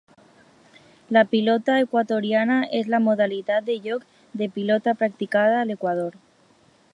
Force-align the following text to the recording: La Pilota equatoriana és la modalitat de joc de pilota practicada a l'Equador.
La 1.17 1.21
Pilota 1.33 1.75
equatoriana 1.83 2.55
és 2.79 2.89
la 2.93 3.01
modalitat 3.09 3.69
de 3.69 3.77
joc 3.85 4.09
de 4.43 4.49
pilota 4.57 4.95
practicada 5.03 5.61
a 5.61 5.69
l'Equador. 5.73 6.19